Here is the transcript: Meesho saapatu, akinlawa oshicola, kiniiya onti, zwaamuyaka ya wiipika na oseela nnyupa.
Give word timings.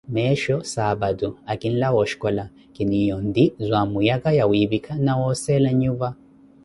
Meesho 0.13 0.57
saapatu, 0.73 1.27
akinlawa 1.51 1.99
oshicola, 2.05 2.43
kiniiya 2.73 3.13
onti, 3.19 3.45
zwaamuyaka 3.65 4.29
ya 4.37 4.45
wiipika 4.51 4.91
na 5.05 5.11
oseela 5.27 5.69
nnyupa. 5.73 6.09